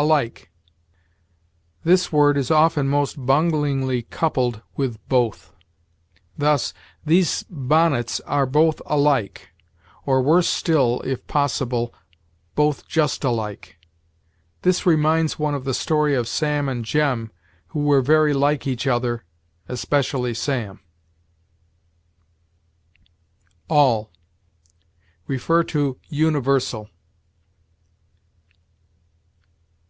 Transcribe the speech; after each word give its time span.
ALIKE. 0.00 0.50
This 1.84 2.10
word 2.10 2.38
is 2.38 2.50
often 2.50 2.88
most 2.88 3.16
bunglingly 3.26 4.06
coupled 4.08 4.62
with 4.74 4.96
both. 5.10 5.52
Thus, 6.38 6.72
"These 7.04 7.44
bonnets 7.50 8.18
are 8.20 8.46
both 8.46 8.80
alike," 8.86 9.50
or, 10.06 10.22
worse 10.22 10.48
still, 10.48 11.02
if 11.02 11.26
possible, 11.26 11.92
"both 12.54 12.88
just 12.88 13.24
alike." 13.24 13.76
This 14.62 14.86
reminds 14.86 15.38
one 15.38 15.54
of 15.54 15.64
the 15.64 15.74
story 15.74 16.14
of 16.14 16.26
Sam 16.26 16.66
and 16.66 16.82
Jem, 16.82 17.30
who 17.66 17.80
were 17.80 18.00
very 18.00 18.32
like 18.32 18.66
each 18.66 18.86
other, 18.86 19.26
especially 19.68 20.32
Sam. 20.32 20.80
ALL. 23.68 24.10
See 25.28 25.94
UNIVERSAL. 26.08 26.88